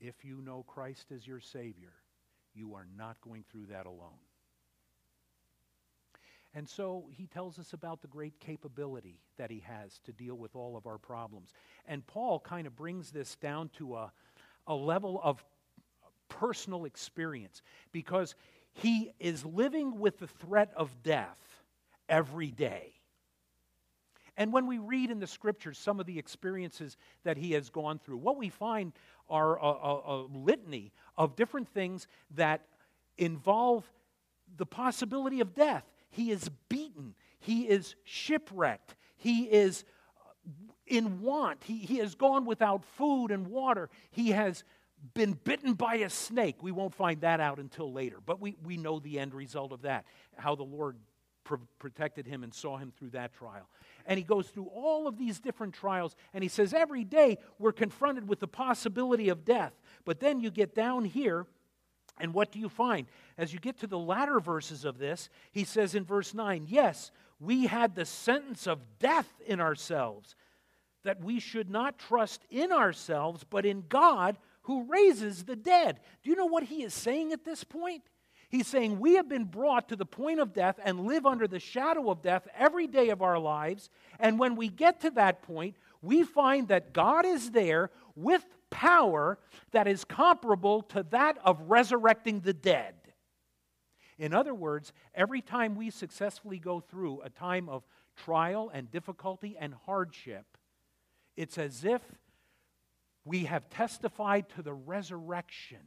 [0.00, 1.92] If you know Christ as your Savior,
[2.54, 4.20] you are not going through that alone.
[6.56, 10.56] And so he tells us about the great capability that he has to deal with
[10.56, 11.52] all of our problems.
[11.86, 14.12] And Paul kind of brings this down to a,
[14.66, 15.44] a level of
[16.30, 17.60] personal experience
[17.92, 18.34] because
[18.72, 21.38] he is living with the threat of death
[22.08, 22.94] every day.
[24.38, 27.98] And when we read in the scriptures some of the experiences that he has gone
[27.98, 28.94] through, what we find
[29.28, 32.62] are a, a, a litany of different things that
[33.18, 33.84] involve
[34.56, 35.84] the possibility of death.
[36.10, 37.14] He is beaten.
[37.38, 38.96] He is shipwrecked.
[39.16, 39.84] He is
[40.18, 40.30] uh,
[40.86, 41.64] in want.
[41.64, 43.88] He, he has gone without food and water.
[44.10, 44.64] He has
[45.14, 46.62] been bitten by a snake.
[46.62, 49.82] We won't find that out until later, but we, we know the end result of
[49.82, 50.96] that, how the Lord
[51.44, 53.68] pr- protected him and saw him through that trial.
[54.04, 57.72] And he goes through all of these different trials, and he says, Every day we're
[57.72, 59.72] confronted with the possibility of death.
[60.04, 61.46] But then you get down here,
[62.18, 63.06] and what do you find?
[63.36, 67.10] As you get to the latter verses of this, he says in verse 9, Yes,
[67.38, 70.34] we had the sentence of death in ourselves,
[71.04, 76.00] that we should not trust in ourselves, but in God who raises the dead.
[76.22, 78.02] Do you know what he is saying at this point?
[78.48, 81.58] He's saying we have been brought to the point of death and live under the
[81.58, 83.90] shadow of death every day of our lives.
[84.18, 88.44] And when we get to that point, we find that God is there with
[88.76, 89.38] power
[89.70, 92.94] that is comparable to that of resurrecting the dead.
[94.18, 97.84] In other words, every time we successfully go through a time of
[98.18, 100.44] trial and difficulty and hardship,
[101.38, 102.02] it's as if
[103.24, 105.80] we have testified to the resurrection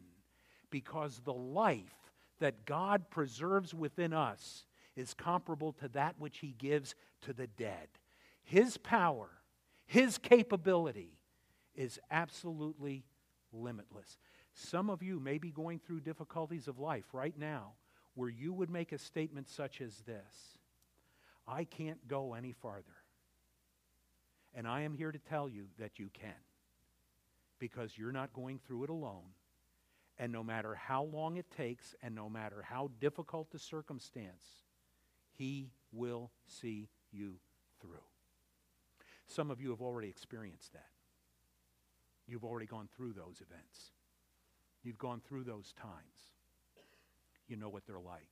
[0.71, 6.95] because the life that God preserves within us is comparable to that which He gives
[7.21, 7.87] to the dead.
[8.41, 9.29] His power,
[9.85, 11.18] His capability
[11.79, 13.05] is absolutely
[13.53, 14.17] limitless.
[14.53, 17.71] Some of you may be going through difficulties of life right now
[18.15, 20.59] where you would make a statement such as this
[21.47, 22.83] I can't go any farther.
[24.53, 26.33] And I am here to tell you that you can
[27.59, 29.33] because you're not going through it alone.
[30.17, 34.43] And no matter how long it takes and no matter how difficult the circumstance,
[35.37, 37.35] He will see you
[37.79, 38.03] through.
[39.27, 40.89] Some of you have already experienced that.
[42.29, 43.91] You've already gone through those events.
[44.83, 46.31] You've gone through those times.
[47.47, 48.29] You know what they're like.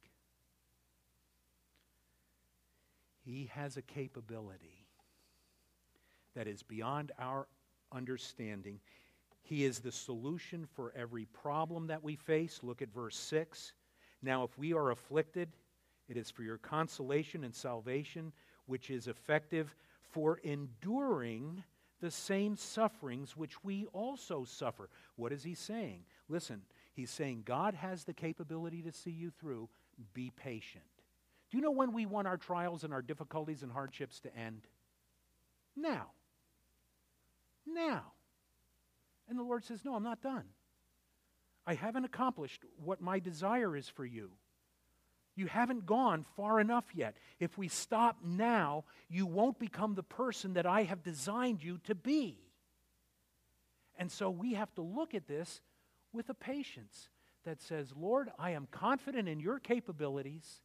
[3.25, 4.85] He has a capability
[6.35, 7.47] that is beyond our
[7.91, 8.79] understanding.
[9.41, 12.59] He is the solution for every problem that we face.
[12.61, 13.73] Look at verse 6.
[14.21, 15.49] Now, if we are afflicted,
[16.07, 18.31] it is for your consolation and salvation,
[18.67, 19.75] which is effective
[20.11, 21.63] for enduring
[21.99, 24.89] the same sufferings which we also suffer.
[25.15, 26.05] What is he saying?
[26.29, 26.61] Listen,
[26.93, 29.69] he's saying God has the capability to see you through.
[30.13, 30.83] Be patient.
[31.49, 34.67] Do you know when we want our trials and our difficulties and hardships to end?
[35.75, 36.07] Now.
[37.65, 38.13] Now.
[39.29, 40.45] And the Lord says, No, I'm not done.
[41.65, 44.31] I haven't accomplished what my desire is for you.
[45.37, 47.15] You haven't gone far enough yet.
[47.39, 51.93] If we stop now, you won't become the person that I have designed you to
[51.93, 52.39] be.
[53.97, 55.61] And so we have to look at this
[56.11, 57.09] with a patience
[57.45, 60.61] that says, Lord, I am confident in your capabilities.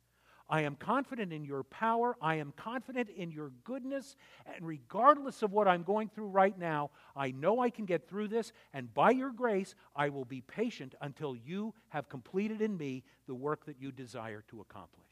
[0.49, 2.17] I am confident in your power.
[2.21, 4.17] I am confident in your goodness.
[4.55, 8.29] And regardless of what I'm going through right now, I know I can get through
[8.29, 8.53] this.
[8.75, 13.35] And by your grace, I will be patient until you have completed in me the
[13.35, 15.07] work that you desire to accomplish.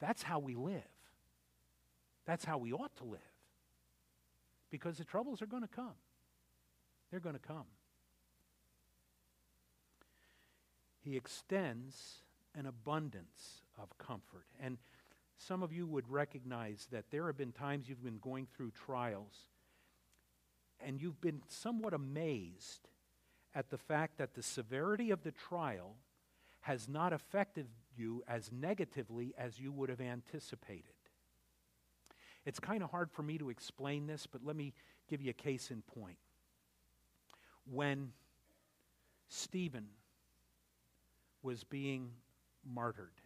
[0.00, 0.82] That's how we live.
[2.26, 3.20] That's how we ought to live.
[4.70, 5.94] Because the troubles are going to come.
[7.10, 7.66] They're going to come.
[11.04, 12.22] He extends
[12.54, 14.46] an abundance of comfort.
[14.60, 14.78] And
[15.36, 19.48] some of you would recognize that there have been times you've been going through trials
[20.84, 22.88] and you've been somewhat amazed
[23.54, 25.96] at the fact that the severity of the trial
[26.60, 30.94] has not affected you as negatively as you would have anticipated.
[32.44, 34.72] It's kind of hard for me to explain this, but let me
[35.08, 36.18] give you a case in point.
[37.70, 38.12] When
[39.28, 39.86] Stephen
[41.42, 42.10] was being
[42.64, 43.20] martyred.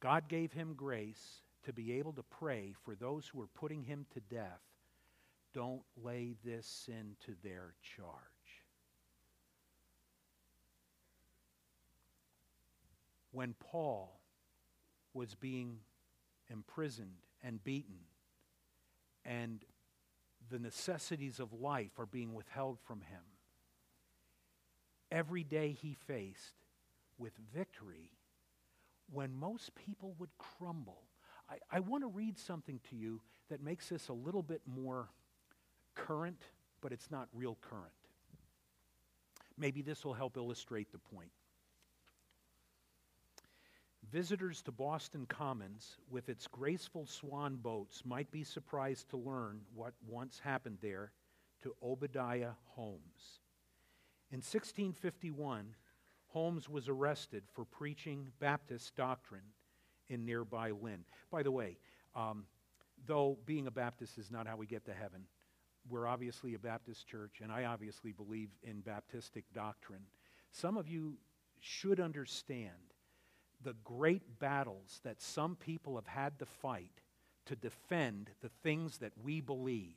[0.00, 4.06] God gave him grace to be able to pray for those who were putting him
[4.14, 4.60] to death.
[5.52, 8.14] Don't lay this sin to their charge.
[13.32, 14.20] When Paul
[15.12, 15.78] was being
[16.48, 17.98] imprisoned and beaten,
[19.24, 19.64] and
[20.50, 23.22] the necessities of life are being withheld from him,
[25.12, 26.54] every day he faced
[27.20, 28.10] with victory
[29.12, 31.02] when most people would crumble.
[31.48, 35.08] I, I want to read something to you that makes this a little bit more
[35.94, 36.40] current,
[36.80, 37.92] but it's not real current.
[39.58, 41.30] Maybe this will help illustrate the point.
[44.10, 49.92] Visitors to Boston Commons with its graceful swan boats might be surprised to learn what
[50.08, 51.12] once happened there
[51.62, 53.40] to Obadiah Holmes.
[54.32, 55.74] In 1651,
[56.32, 59.42] Holmes was arrested for preaching Baptist doctrine
[60.08, 61.04] in nearby Lynn.
[61.30, 61.78] By the way,
[62.14, 62.44] um,
[63.06, 65.24] though being a Baptist is not how we get to heaven,
[65.88, 70.02] we're obviously a Baptist church, and I obviously believe in Baptistic doctrine.
[70.52, 71.14] Some of you
[71.58, 72.94] should understand
[73.62, 77.02] the great battles that some people have had to fight
[77.46, 79.96] to defend the things that we believe.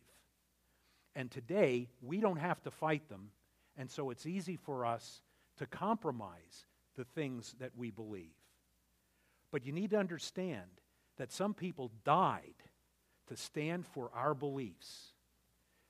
[1.15, 3.29] And today, we don't have to fight them,
[3.77, 5.21] and so it's easy for us
[5.57, 8.35] to compromise the things that we believe.
[9.51, 10.69] But you need to understand
[11.17, 12.55] that some people died
[13.27, 15.13] to stand for our beliefs.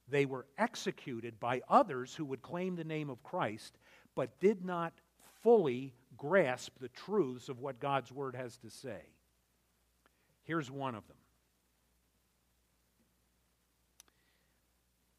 [0.09, 3.78] They were executed by others who would claim the name of Christ,
[4.16, 4.93] but did not
[5.41, 9.01] fully grasp the truths of what God's Word has to say.
[10.43, 11.18] Here's one of them.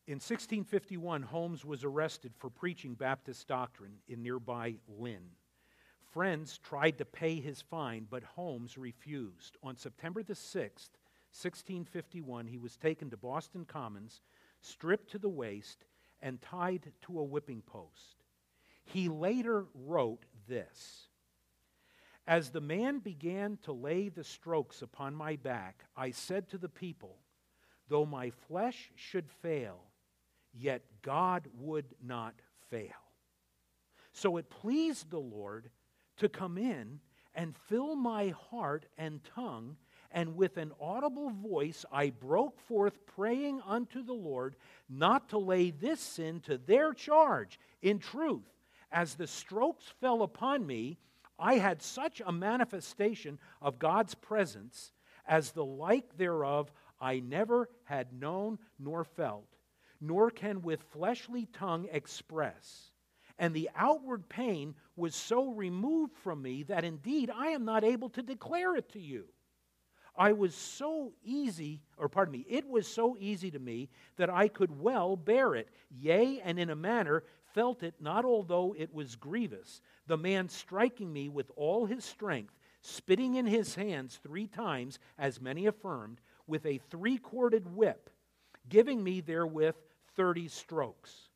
[0.06, 5.30] In 1651, Holmes was arrested for preaching Baptist doctrine in nearby Lynn.
[6.12, 9.56] Friends tried to pay his fine, but Holmes refused.
[9.62, 10.90] On September the 6th,
[11.32, 14.20] 1651, he was taken to Boston Commons,
[14.60, 15.86] stripped to the waist,
[16.20, 18.24] and tied to a whipping post.
[18.84, 21.08] He later wrote this
[22.26, 26.68] As the man began to lay the strokes upon my back, I said to the
[26.68, 27.16] people,
[27.88, 29.80] Though my flesh should fail,
[30.58, 32.34] yet God would not
[32.70, 32.90] fail.
[34.12, 35.70] So it pleased the Lord
[36.18, 37.00] to come in
[37.34, 39.76] and fill my heart and tongue,
[40.12, 44.54] and with an audible voice I broke forth, praying unto the Lord
[44.88, 47.58] not to lay this sin to their charge.
[47.82, 48.46] In truth,
[48.92, 50.98] as the strokes fell upon me,
[51.36, 54.92] I had such a manifestation of God's presence
[55.26, 59.53] as the like thereof I never had known nor felt,
[60.06, 62.90] nor can with fleshly tongue express.
[63.38, 68.10] And the outward pain was so removed from me that indeed I am not able
[68.10, 69.24] to declare it to you.
[70.16, 74.46] I was so easy, or pardon me, it was so easy to me that I
[74.46, 79.16] could well bear it, yea, and in a manner felt it not although it was
[79.16, 79.80] grievous.
[80.06, 85.40] The man striking me with all his strength, spitting in his hands three times, as
[85.40, 88.10] many affirmed, with a three corded whip,
[88.68, 89.76] giving me therewith
[90.16, 91.28] thirty strokes.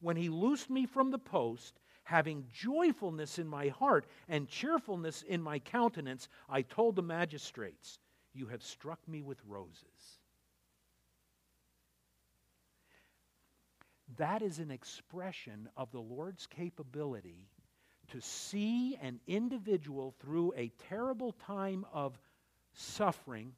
[0.00, 5.42] When he loosed me from the post, having joyfulness in my heart and cheerfulness in
[5.42, 7.98] my countenance, I told the magistrates,
[8.32, 10.20] You have struck me with roses.
[14.16, 17.48] That is an expression of the Lord's capability
[18.08, 22.18] to see an individual through a terrible time of
[22.72, 23.52] suffering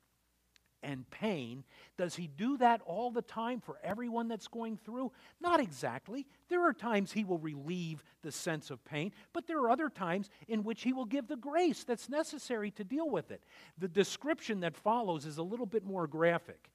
[0.83, 1.65] and pain.
[1.97, 5.13] Does he do that all the time for everyone that's going through?
[5.41, 6.27] Not exactly.
[6.49, 10.31] There are times he will relieve the sense of pain, but there are other times
[10.49, 13.43] in which he will give the grace that's necessary to deal with it.
[13.79, 16.71] The description that follows is a little bit more graphic.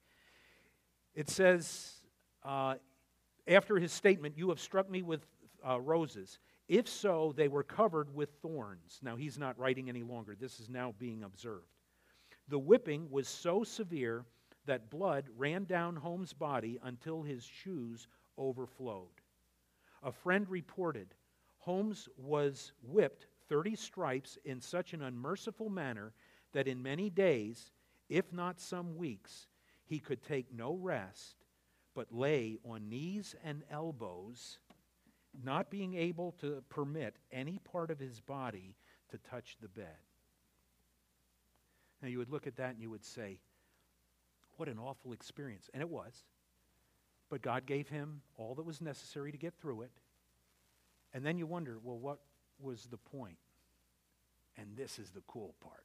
[1.14, 2.00] It says,
[2.44, 2.76] uh,
[3.48, 5.26] after his statement, You have struck me with
[5.66, 6.38] uh, roses.
[6.68, 8.98] If so, they were covered with thorns.
[9.02, 10.36] Now, he's not writing any longer.
[10.38, 11.75] This is now being observed.
[12.48, 14.24] The whipping was so severe
[14.66, 19.20] that blood ran down Holmes' body until his shoes overflowed.
[20.02, 21.14] A friend reported
[21.58, 26.12] Holmes was whipped 30 stripes in such an unmerciful manner
[26.52, 27.72] that in many days,
[28.08, 29.48] if not some weeks,
[29.84, 31.44] he could take no rest,
[31.94, 34.58] but lay on knees and elbows,
[35.42, 38.76] not being able to permit any part of his body
[39.10, 40.05] to touch the bed.
[42.02, 43.38] Now, you would look at that and you would say,
[44.56, 45.70] What an awful experience.
[45.72, 46.24] And it was.
[47.28, 49.90] But God gave him all that was necessary to get through it.
[51.12, 52.20] And then you wonder, well, what
[52.60, 53.38] was the point?
[54.56, 55.84] And this is the cool part.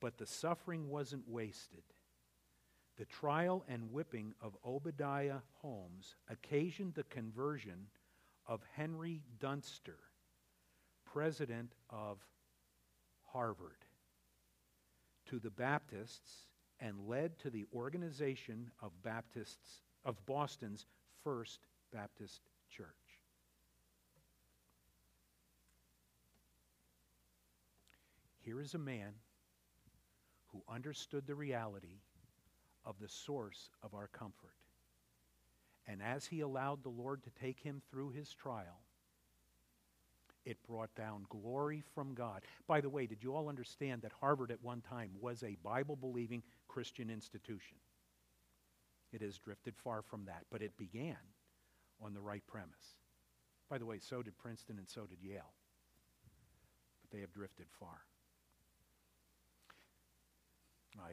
[0.00, 1.82] But the suffering wasn't wasted.
[2.98, 7.88] The trial and whipping of Obadiah Holmes occasioned the conversion
[8.46, 9.98] of Henry Dunster,
[11.04, 12.18] president of
[13.36, 13.84] Harvard
[15.26, 16.46] to the Baptists
[16.80, 20.86] and led to the organization of Baptists of Boston's
[21.22, 22.86] First Baptist Church.
[28.40, 29.12] Here is a man
[30.46, 32.00] who understood the reality
[32.86, 34.56] of the source of our comfort.
[35.86, 38.85] And as he allowed the Lord to take him through his trial,
[40.46, 42.42] it brought down glory from God.
[42.66, 45.96] By the way, did you all understand that Harvard at one time was a Bible
[45.96, 47.76] believing Christian institution?
[49.12, 51.16] It has drifted far from that, but it began
[52.00, 52.94] on the right premise.
[53.68, 55.52] By the way, so did Princeton and so did Yale,
[57.02, 57.98] but they have drifted far.
[60.98, 61.12] I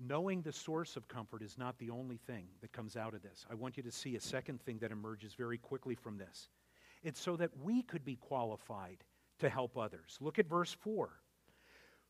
[0.00, 3.44] knowing the source of comfort is not the only thing that comes out of this.
[3.50, 6.48] I want you to see a second thing that emerges very quickly from this.
[7.02, 8.98] It's so that we could be qualified
[9.40, 10.18] to help others.
[10.20, 11.10] Look at verse 4.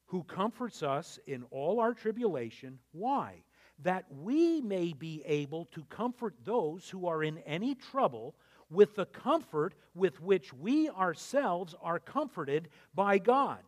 [0.07, 2.79] Who comforts us in all our tribulation.
[2.93, 3.43] Why?
[3.83, 8.35] That we may be able to comfort those who are in any trouble
[8.71, 13.63] with the comfort with which we ourselves are comforted by God.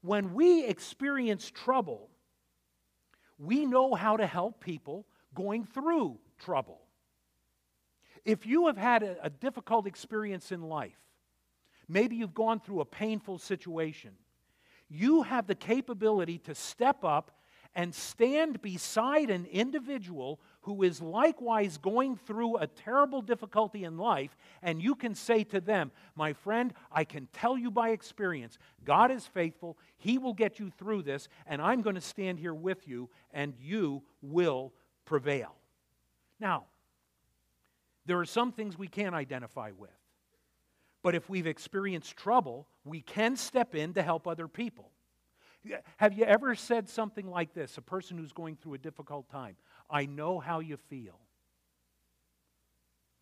[0.00, 2.10] When we experience trouble,
[3.38, 6.80] we know how to help people going through trouble.
[8.24, 10.98] If you have had a, a, difficult experience in life,
[11.88, 14.12] maybe you've gone through a painful situation,
[14.88, 17.30] you have the capability to step up
[17.74, 24.36] and stand beside an individual who is likewise going through a terrible difficulty in life,
[24.62, 29.12] and you can say to them, My friend, I can tell you by experience, God
[29.12, 29.78] is faithful.
[29.96, 33.54] He will get you through this, and I'm going to stand here with you, and
[33.60, 34.72] you will
[35.04, 35.54] prevail.
[36.40, 36.64] Now,
[38.04, 39.90] there are some things we can't identify with.
[41.04, 44.90] But if we've experienced trouble, we can step in to help other people.
[45.96, 47.78] Have you ever said something like this?
[47.78, 49.56] A person who's going through a difficult time.
[49.88, 51.18] I know how you feel.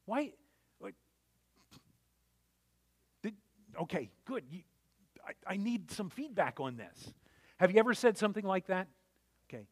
[0.06, 0.32] Why?
[3.22, 3.34] Did,
[3.82, 4.44] okay, good.
[4.50, 4.60] You,
[5.26, 7.12] I, I need some feedback on this.
[7.58, 8.88] Have you ever said something like that?
[9.48, 9.66] Okay.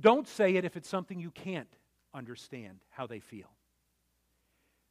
[0.00, 1.72] Don't say it if it's something you can't
[2.14, 3.50] understand how they feel.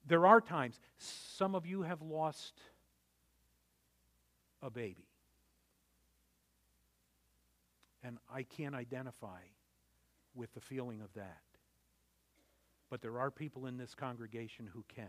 [0.05, 2.53] There are times, some of you have lost
[4.61, 5.07] a baby.
[8.03, 9.39] And I can't identify
[10.37, 11.41] with the feeling of that.
[12.89, 15.05] But there are people in this congregation who can,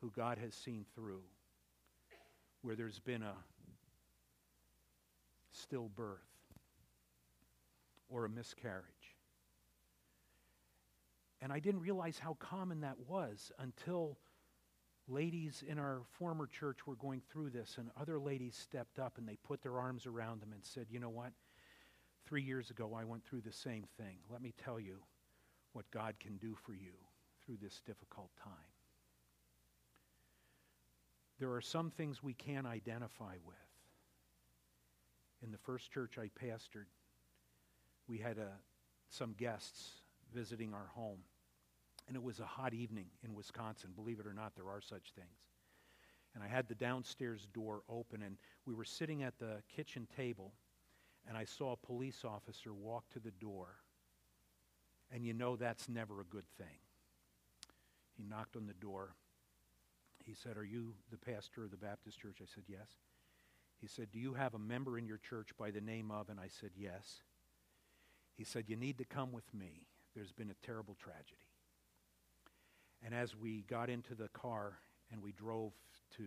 [0.00, 1.22] who God has seen through,
[2.62, 3.34] where there's been a
[5.54, 6.18] stillbirth
[8.08, 8.84] or a miscarriage.
[11.40, 14.18] And I didn't realize how common that was until
[15.08, 19.28] ladies in our former church were going through this, and other ladies stepped up and
[19.28, 21.32] they put their arms around them and said, You know what?
[22.26, 24.16] Three years ago, I went through the same thing.
[24.30, 24.96] Let me tell you
[25.72, 26.92] what God can do for you
[27.44, 28.52] through this difficult time.
[31.38, 33.56] There are some things we can identify with.
[35.42, 36.86] In the first church I pastored,
[38.06, 38.56] we had a, uh,
[39.10, 40.00] some guests
[40.32, 41.18] visiting our home.
[42.06, 43.90] And it was a hot evening in Wisconsin.
[43.94, 45.28] Believe it or not, there are such things.
[46.34, 50.52] And I had the downstairs door open, and we were sitting at the kitchen table,
[51.28, 53.76] and I saw a police officer walk to the door.
[55.12, 56.78] And you know that's never a good thing.
[58.16, 59.14] He knocked on the door.
[60.24, 62.38] He said, Are you the pastor of the Baptist church?
[62.42, 62.88] I said, Yes.
[63.80, 66.28] He said, Do you have a member in your church by the name of?
[66.28, 67.22] And I said, Yes.
[68.36, 69.86] He said, You need to come with me.
[70.14, 71.48] There's been a terrible tragedy.
[73.04, 74.78] And as we got into the car
[75.12, 75.72] and we drove
[76.16, 76.24] to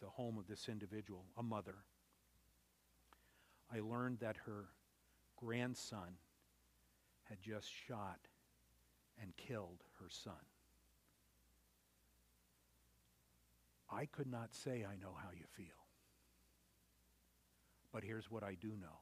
[0.00, 1.74] the home of this individual, a mother,
[3.74, 4.66] I learned that her
[5.36, 6.18] grandson
[7.24, 8.20] had just shot
[9.20, 10.34] and killed her son.
[13.90, 15.66] I could not say I know how you feel.
[17.92, 18.98] But here's what I do know.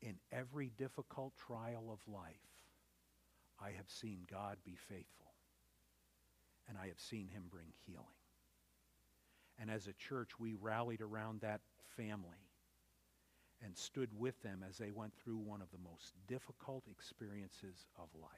[0.00, 2.34] In every difficult trial of life,
[3.60, 5.32] I have seen God be faithful
[6.68, 8.04] and I have seen him bring healing.
[9.58, 11.60] And as a church, we rallied around that
[11.96, 12.48] family
[13.62, 18.08] and stood with them as they went through one of the most difficult experiences of
[18.20, 18.30] life.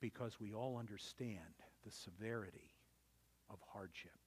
[0.00, 1.38] Because we all understand
[1.84, 2.74] the severity
[3.50, 4.18] of hardship,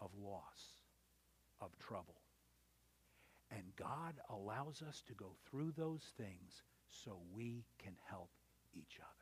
[0.00, 0.82] of loss,
[1.60, 2.20] of trouble.
[3.50, 8.30] And God allows us to go through those things so we can help
[8.74, 9.17] each other.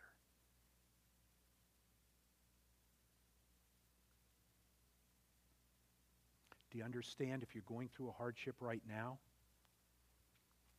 [6.77, 9.17] Do you understand if you're going through a hardship right now?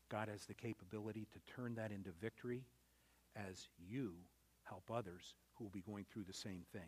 [0.09, 2.61] God has the capability to turn that into victory
[3.35, 4.13] as you
[4.61, 6.83] help others who will be going through the same things.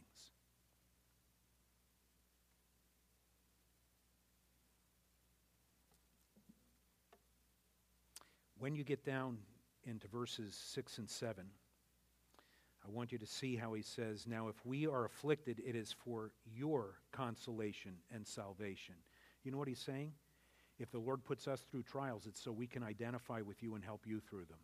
[8.60, 9.40] When you get down
[9.86, 11.46] into verses 6 and 7,
[12.90, 15.94] I want you to see how he says, Now, if we are afflicted, it is
[15.94, 18.96] for your consolation and salvation.
[19.44, 20.14] You know what he's saying?
[20.80, 23.84] If the Lord puts us through trials, it's so we can identify with you and
[23.84, 24.58] help you through them.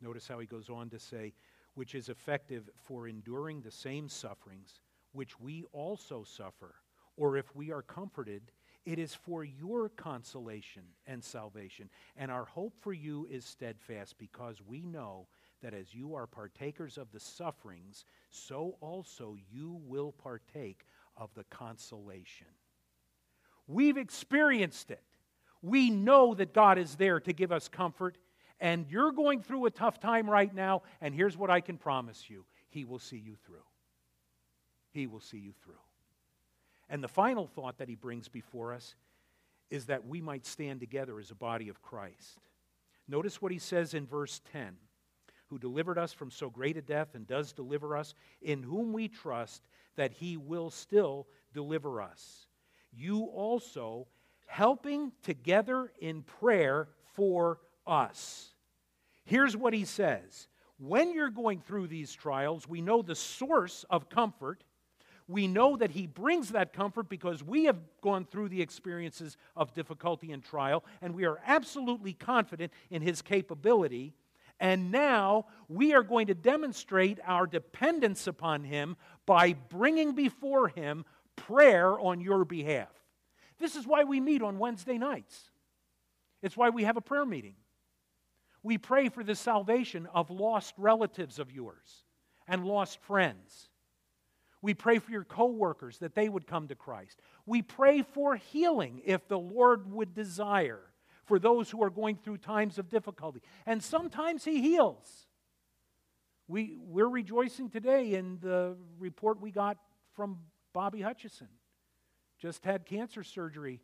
[0.00, 1.32] Notice how he goes on to say,
[1.74, 4.80] which is effective for enduring the same sufferings
[5.12, 6.76] which we also suffer.
[7.16, 8.42] Or if we are comforted,
[8.86, 11.90] It is for your consolation and salvation.
[12.16, 15.26] And our hope for you is steadfast because we know
[15.62, 20.86] that as you are partakers of the sufferings, so also you will partake
[21.16, 22.46] of the consolation.
[23.66, 25.02] We've experienced it.
[25.62, 28.18] We know that God is there to give us comfort.
[28.60, 32.30] And you're going through a tough time right now, and here's what I can promise
[32.30, 33.64] you He will see you through.
[34.92, 35.74] He will see you through.
[36.88, 38.94] And the final thought that he brings before us
[39.70, 42.38] is that we might stand together as a body of Christ.
[43.08, 44.76] Notice what he says in verse 10
[45.48, 49.08] Who delivered us from so great a death and does deliver us, in whom we
[49.08, 49.62] trust
[49.96, 52.46] that he will still deliver us.
[52.92, 54.06] You also
[54.46, 58.54] helping together in prayer for us.
[59.24, 64.08] Here's what he says When you're going through these trials, we know the source of
[64.08, 64.64] comfort
[65.28, 69.74] we know that He brings that comfort because we have gone through the experiences of
[69.74, 74.14] difficulty and trial, and we are absolutely confident in His capability.
[74.58, 78.96] And now we are going to demonstrate our dependence upon Him
[79.26, 81.04] by bringing before Him
[81.36, 82.88] prayer on your behalf.
[83.58, 85.50] This is why we meet on Wednesday nights.
[86.42, 87.54] It's why we have a prayer meeting.
[88.62, 92.04] We pray for the salvation of lost relatives of yours
[92.48, 93.68] and lost friends.
[94.62, 97.20] We pray for your coworkers that they would come to Christ.
[97.44, 100.80] We pray for healing if the Lord would desire
[101.26, 103.42] for those who are going through times of difficulty.
[103.66, 105.26] And sometimes He heals.
[106.48, 109.78] We, we're rejoicing today in the report we got
[110.14, 110.38] from
[110.72, 111.48] Bobby Hutchison.
[112.38, 113.80] Just had cancer surgery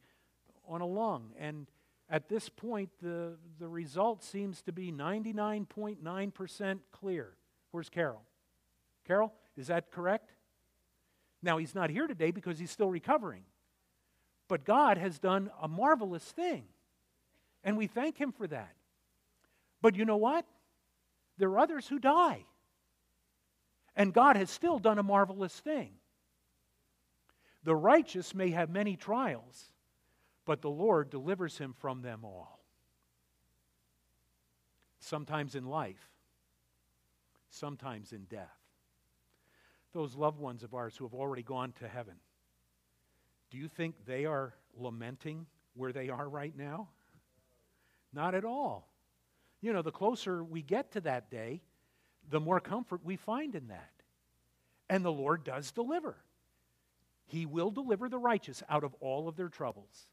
[0.69, 1.33] on a lung.
[1.39, 1.67] And
[2.09, 7.33] at this point, the, the result seems to be 99.9% clear.
[7.73, 8.23] Where's Carol?
[9.07, 10.33] Carol, is that correct?
[11.43, 13.43] Now, he's not here today because he's still recovering.
[14.49, 16.65] But God has done a marvelous thing.
[17.65, 18.75] And we thank him for that.
[19.81, 20.47] But you know what?
[21.39, 22.45] There are others who die.
[23.97, 25.93] And God has still done a marvelous thing.
[27.65, 29.73] The righteous may have many trials,
[30.45, 32.61] but the Lord delivers him from them all.
[34.99, 36.09] Sometimes in life,
[37.51, 38.63] sometimes in death
[39.93, 42.15] those loved ones of ours who have already gone to heaven,
[43.51, 46.89] do you think they are lamenting where they are right now?
[48.13, 48.89] Not at all.
[49.61, 51.63] You know, the closer we get to that day,
[52.31, 53.91] the more comfort we find in that.
[54.89, 56.17] And the Lord does deliver.
[57.27, 60.09] He will deliver the righteous out of all of their troubles.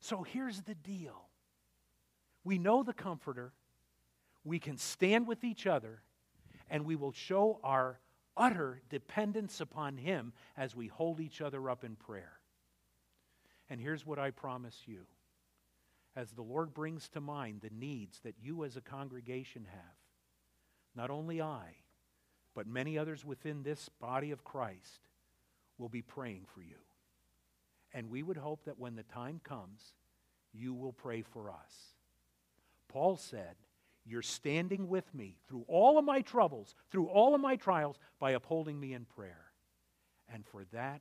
[0.00, 1.28] So here's the deal
[2.44, 3.52] we know the Comforter,
[4.44, 6.02] we can stand with each other,
[6.68, 7.98] and we will show our
[8.36, 12.32] utter dependence upon Him as we hold each other up in prayer.
[13.70, 15.06] And here's what I promise you
[16.16, 19.96] as the Lord brings to mind the needs that you as a congregation have,
[20.94, 21.76] not only I,
[22.54, 25.08] but many others within this body of Christ
[25.76, 26.76] will be praying for you.
[27.92, 29.94] And we would hope that when the time comes,
[30.52, 31.94] you will pray for us.
[32.88, 33.56] Paul said,
[34.06, 38.32] you're standing with me through all of my troubles, through all of my trials, by
[38.32, 39.46] upholding me in prayer.
[40.32, 41.00] And for that,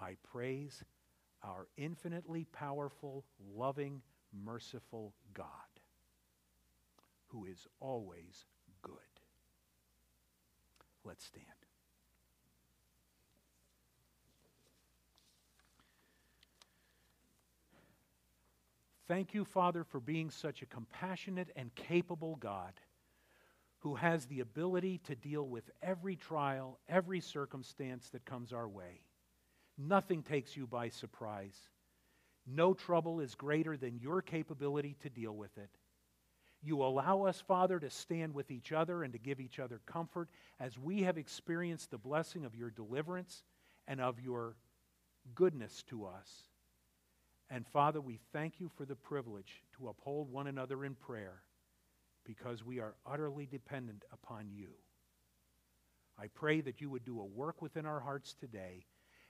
[0.00, 0.82] I praise
[1.42, 3.24] our infinitely powerful,
[3.54, 4.02] loving,
[4.44, 5.46] merciful God,
[7.26, 8.46] who is always
[8.82, 8.94] good.
[11.04, 11.46] Let's stand.
[19.08, 22.72] Thank you, Father, for being such a compassionate and capable God
[23.80, 29.00] who has the ability to deal with every trial, every circumstance that comes our way.
[29.78, 31.56] Nothing takes you by surprise.
[32.46, 35.70] No trouble is greater than your capability to deal with it.
[36.62, 40.28] You allow us, Father, to stand with each other and to give each other comfort
[40.60, 43.42] as we have experienced the blessing of your deliverance
[43.88, 44.56] and of your
[45.34, 46.30] goodness to us.
[47.50, 51.42] And Father, we thank you for the privilege to uphold one another in prayer
[52.24, 54.68] because we are utterly dependent upon you.
[56.18, 58.84] I pray that you would do a work within our hearts today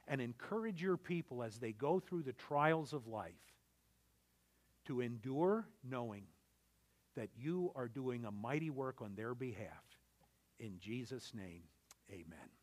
[0.08, 3.32] and encourage your people as they go through the trials of life
[4.86, 6.24] to endure knowing
[7.16, 9.84] that you are doing a mighty work on their behalf.
[10.58, 11.62] In Jesus' name,
[12.10, 12.61] amen.